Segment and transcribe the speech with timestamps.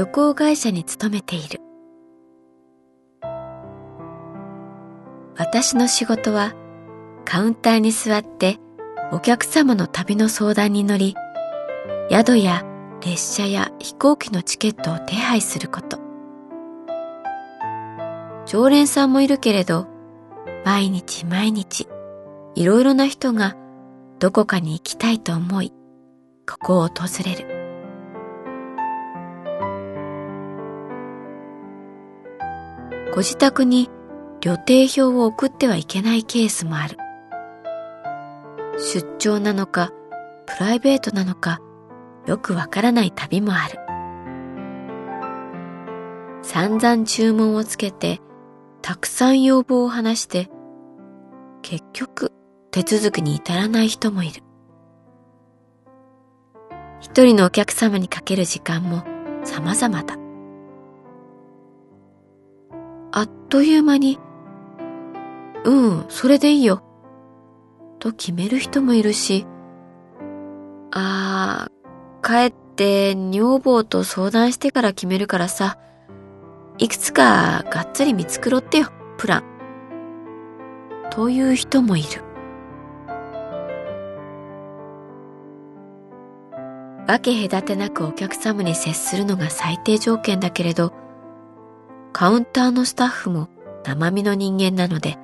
[0.00, 1.60] 旅行会社に勤めている
[5.36, 6.54] 私の仕事は
[7.26, 8.56] カウンターに座って
[9.12, 11.16] お客様の旅の相談に乗り
[12.10, 12.64] 宿や
[13.04, 15.98] 列車や飛行機のチケットを手配すること
[18.46, 19.86] 常連さんもいるけれど
[20.64, 21.86] 毎日毎日
[22.54, 23.54] いろいろな人が
[24.18, 25.72] どこかに行きたいと思い、
[26.48, 27.49] ここを訪れる。
[33.12, 33.90] ご自宅に
[34.40, 36.96] 旅程表を送ってはいけないケースもある。
[38.78, 39.90] 出張なのか、
[40.46, 41.58] プライベートなのか、
[42.26, 43.78] よくわからない旅もある。
[46.42, 48.20] 散々注文をつけて、
[48.80, 50.48] たくさん要望を話して、
[51.62, 52.32] 結局
[52.70, 54.42] 手続きに至らない人もいる。
[57.00, 59.02] 一人のお客様にかける時間も
[59.44, 60.19] 様々だ。
[63.20, 64.18] あっという間に、
[65.66, 66.82] うん、それでいいよ。
[67.98, 69.46] と決める人もいるし、
[70.90, 75.76] あー、帰って女房と相談してから決めるからさ、
[76.78, 78.88] いくつかがっつり見繕ってよ、
[79.18, 79.44] プラン。
[81.10, 82.24] という人もいる。
[87.06, 90.94] 分け隔てなくお客様に接するのが最低条件だけれど、
[92.20, 93.48] カウンターのスタッフも
[93.82, 95.16] 生身の人間なので、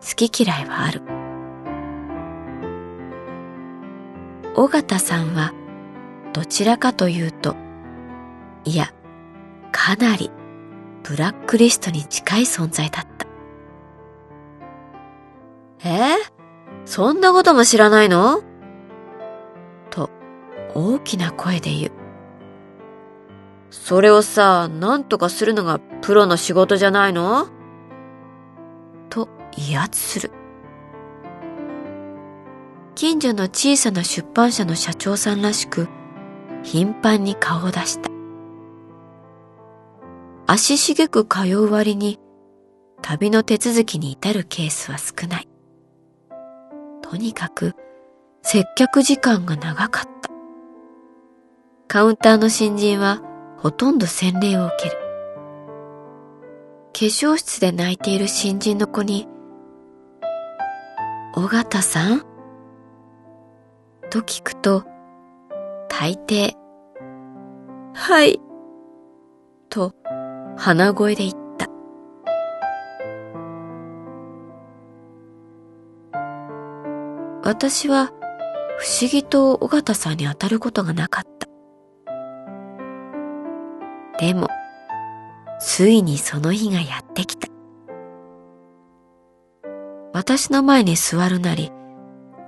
[0.00, 1.00] 好き嫌いはある。
[4.56, 5.52] 尾形さんは、
[6.32, 7.54] どちらかというと、
[8.64, 8.92] いや、
[9.70, 10.32] かなり
[11.04, 13.28] ブラックリストに近い存在だった。
[15.88, 16.16] えー、
[16.86, 18.42] そんなことも知らないの？
[19.90, 20.10] と
[20.74, 21.92] 大きな声で言う。
[23.84, 27.46] それをさ、何とかするのがプロの仕事じゃないの？
[29.10, 30.32] と威圧する。
[32.96, 35.88] 近所の小さな出版社の社長さんらしく、
[36.64, 38.10] 頻繁に顔を出した。
[40.48, 42.18] 足しげく通う割に、
[43.02, 45.48] 旅の手続きに至るケースは少ない。
[47.02, 47.74] とにかく、
[48.42, 50.30] 接客時間が長かった。
[51.86, 53.22] カウンターの新人は
[53.66, 54.96] ほとんど洗礼を受ける。
[56.92, 59.26] 化粧室で泣いている新人の子に、
[61.34, 62.20] 尾形さん？
[64.08, 64.84] と聞くと、
[65.88, 66.52] 大抵、
[67.92, 68.38] はい、
[69.68, 69.92] と
[70.56, 71.66] 鼻声で言った。
[77.42, 78.12] 私は
[78.78, 81.35] 不思議と尾形さんに当たることがなかった。
[84.26, 84.48] でも、
[85.60, 87.46] ついにその日がやってきた。
[90.12, 91.70] 私の前に座るなり、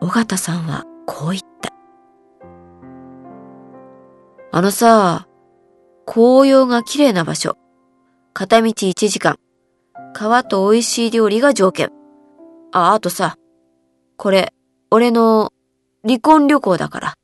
[0.00, 1.72] 尾形さんはこう言った。
[4.50, 5.28] あのさ、
[6.04, 7.56] 紅葉が綺麗な場所。
[8.32, 9.36] 片道1時間。
[10.14, 11.92] 川と美味しい料理が条件。
[12.72, 13.36] あ、あとさ、
[14.16, 14.52] これ、
[14.90, 15.52] 俺の
[16.04, 17.14] 離婚旅行だから。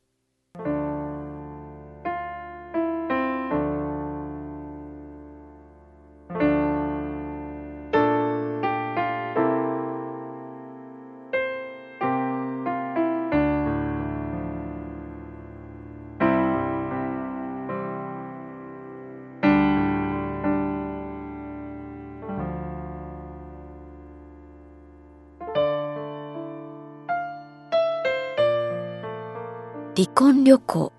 [29.95, 30.91] 離婚旅行。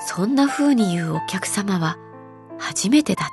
[0.00, 1.98] そんな風に言うお客様は
[2.58, 3.28] 初めてだっ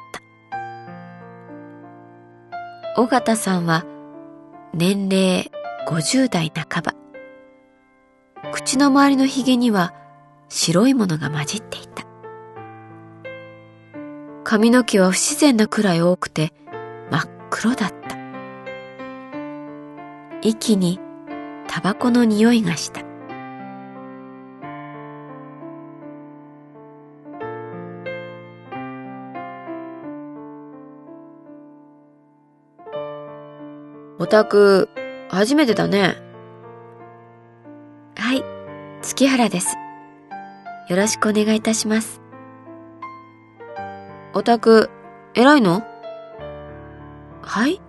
[2.95, 3.01] た。
[3.01, 3.85] 尾形さんは
[4.73, 5.49] 年齢
[5.87, 6.93] 50代半ば。
[8.51, 9.93] 口の周りのひげには
[10.49, 12.03] 白いものが混じっていた。
[14.43, 16.51] 髪の毛は不自然なくらい多くて
[17.09, 18.17] 真っ黒だった。
[20.41, 20.99] 息に
[21.69, 23.10] タバコの匂いがした。
[34.21, 34.87] お宅、
[35.29, 36.15] 初めてだね。
[38.15, 38.43] はい、
[39.01, 39.75] 月原です。
[40.89, 42.21] よろしくお願いいたします。
[44.35, 44.91] お宅、
[45.33, 45.83] 偉いの？
[47.41, 47.81] はい？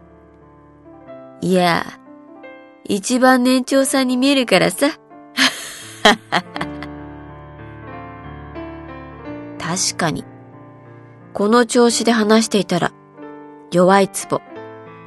[1.43, 1.85] いや、
[2.85, 4.87] 一番年長さんに見えるからさ。
[9.61, 10.25] 確かに。
[11.35, 12.91] この調子で話していたら、
[13.71, 14.41] 弱いツボ、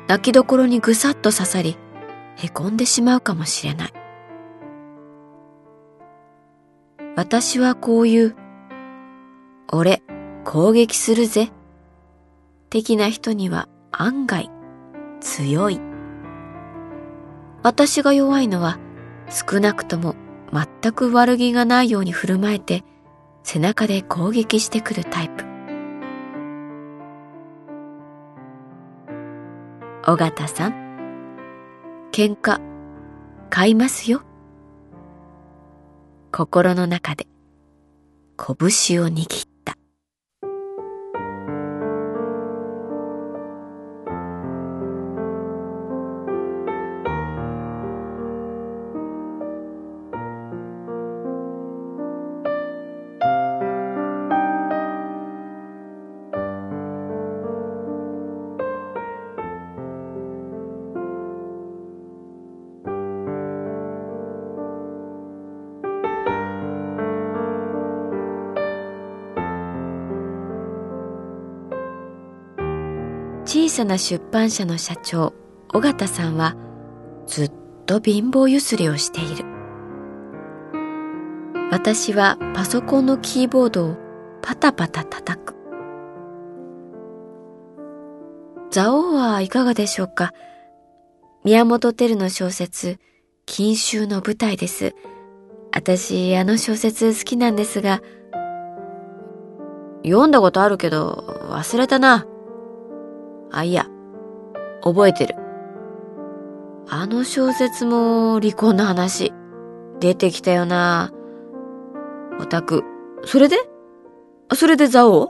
[0.07, 1.77] 泣きどころにぐさっと刺さり、
[2.35, 3.93] へこんでしまうかもしれない。
[7.15, 8.35] 私はこういう、
[9.71, 10.03] 俺、
[10.43, 11.51] 攻撃するぜ。
[12.69, 14.51] 的な人には案外
[15.21, 15.79] 強い。
[17.63, 18.77] 私が弱いのは
[19.29, 20.15] 少なくとも
[20.53, 22.83] 全く悪気がないように振る舞えて
[23.43, 25.54] 背中で攻撃してくるタイプ。
[30.07, 30.73] 尾形さん、
[32.11, 32.61] 喧嘩
[33.49, 34.21] 買いますよ。
[36.31, 37.25] 心の中で
[38.37, 39.54] 拳を握った。
[73.55, 75.33] 小さな出版社の社長、
[75.73, 76.57] 尾形さんは
[77.25, 77.51] ずっ
[77.85, 79.45] と貧乏ゆすりをしている。
[81.71, 83.95] 私はパソコンのキーボードを
[84.41, 85.55] パタパタ叩く。
[88.73, 90.33] 蔵王はいかがでしょうか？
[91.45, 92.99] 宮本照の小説、
[93.45, 94.93] 禁秋の舞台です。
[95.73, 98.01] 私、あの小説好きなんですが、
[100.03, 102.27] 読んだことあるけど忘れたな。
[103.55, 103.87] あ、いや、
[104.83, 105.35] 覚えてる。
[106.89, 109.33] あの小説も離婚の話、
[109.99, 111.11] 出てきたよな。
[112.39, 112.83] オタク、
[113.23, 113.55] それで？
[114.53, 115.29] それでザオ？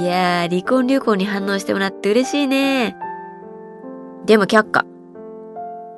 [0.00, 2.96] いやー、離婚旅行に反応してもらって嬉しいね。
[4.24, 4.86] でも却下。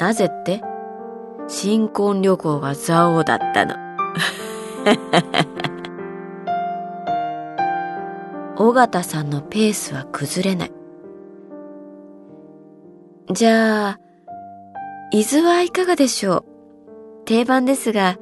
[0.00, 0.62] なぜって？
[1.46, 3.76] 新婚旅行がザオだったの。
[8.56, 10.72] 尾形さんのペースは崩れない。
[13.34, 13.98] じゃあ、
[15.10, 16.44] 伊豆はいかがでしょ
[17.22, 17.24] う？
[17.24, 18.16] 定番ですが、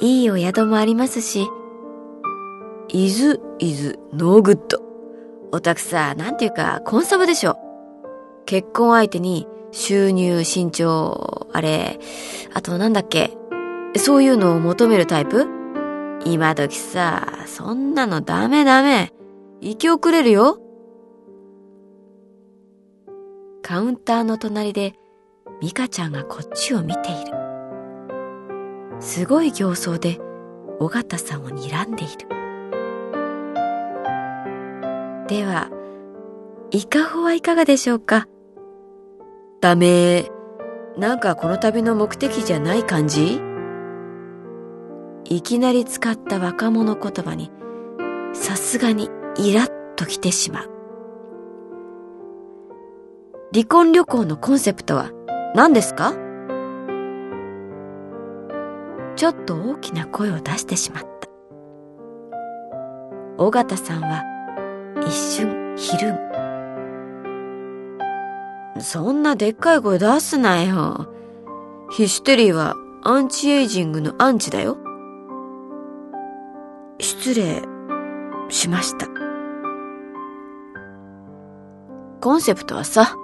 [0.00, 1.46] いいお宿もありますし。
[2.88, 4.82] 伊豆、伊豆、 no good。
[5.52, 7.58] おたくさ、なんていうか、コンサバでしょ。
[8.44, 12.00] 結婚相手に収入、身長、あれ、
[12.52, 13.36] あとなんだっけ、
[13.94, 15.46] そういうのを求めるタイプ？
[16.24, 19.12] 今時さ、そんなのダメダメ。
[19.62, 20.58] 生き遅れるよ。
[23.70, 24.94] カウンターの隣で
[25.62, 27.32] ミカちゃんがこっちを見ている。
[28.98, 30.18] すごい形相で
[30.80, 32.12] 尾形さんを睨んでいる。
[35.28, 35.70] では、
[36.72, 38.26] イカホはいかがでしょうか？
[39.60, 40.28] ダメ。
[40.96, 43.40] なんかこの旅の目的じゃない感じ？
[45.26, 47.52] いきなり使った若者言葉に
[48.32, 49.08] さすがに
[49.38, 50.79] イラッときてしまう。
[53.52, 55.10] 離婚旅行のコンセプトは
[55.56, 56.12] 何ですか？
[59.16, 61.08] ちょっと大きな声を出してしまった。
[63.38, 64.22] 尾形さんは
[65.04, 66.18] 一瞬ひるん。
[68.78, 71.12] そんなでっかい声出すなよ。
[71.90, 74.78] ヒステリーはアンチエイジングのアンチだよ。
[77.00, 77.62] 失礼
[78.48, 79.08] しました。
[82.20, 83.16] コンセプトはさ、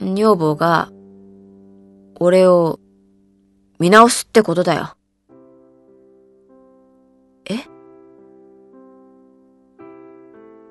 [0.00, 0.90] 女房が、
[2.18, 2.80] 俺を
[3.78, 4.96] 見直すってことだよ。
[7.44, 7.56] え？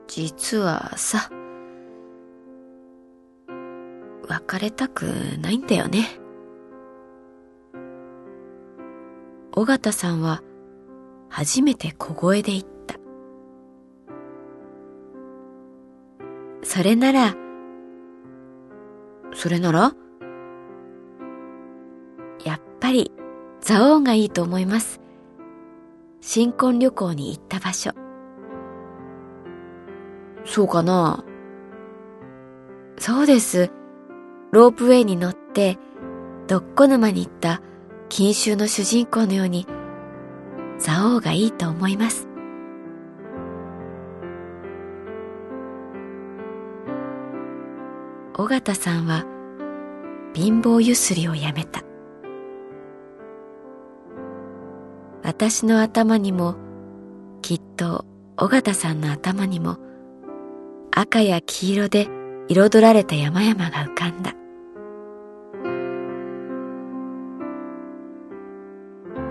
[0.07, 1.29] 実はさ、
[4.27, 5.03] 別れたく
[5.41, 6.07] ないんだよね。
[9.55, 10.41] 尾形さんは
[11.29, 12.95] 初めて小声で言った。
[16.63, 17.35] それなら、
[19.33, 19.93] それなら？
[22.45, 23.11] やっぱり
[23.65, 25.01] 蔵王がいいと思います。
[26.21, 27.91] 新婚旅行に行った場所。
[30.45, 31.23] そうかな？
[32.97, 33.71] そうです。
[34.51, 35.77] ロープウェイに乗って、
[36.47, 37.61] どっこ沼に行った
[38.09, 39.67] 錦秋の主人公のように、
[40.81, 42.28] 蔵王がいいと思います。
[48.39, 49.25] 尾形さんは
[50.33, 51.83] 貧乏ゆすりをやめた。
[55.23, 56.55] 私の頭にも
[57.41, 58.05] きっと
[58.37, 59.77] 尾形さんの頭にも
[60.91, 62.07] 赤や黄色で
[62.47, 64.33] 彩られた山々が浮かんだ。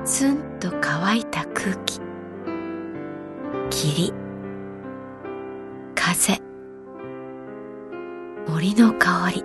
[0.04, 1.98] ツンと乾いた空気。
[3.70, 4.12] 霧。
[5.94, 6.47] 風。
[8.48, 9.44] 森の香り。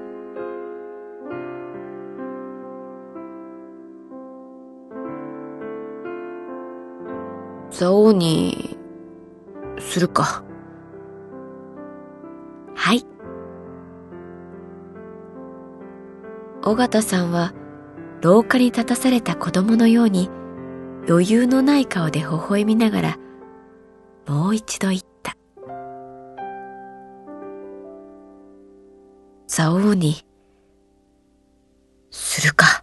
[7.77, 8.77] 蔵王に
[9.77, 10.45] するか。
[12.75, 13.05] はい。
[16.63, 17.53] 尾形さんは
[18.21, 20.29] 廊下に立たされた子供のように
[21.09, 23.17] 余裕のない顔で微笑みながら
[24.25, 25.12] もう一度言った。
[29.55, 30.25] 蔵王に
[32.09, 32.82] するか。